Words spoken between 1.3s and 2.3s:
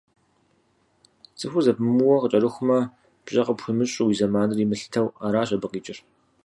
Цӏыхур зэпымыууэ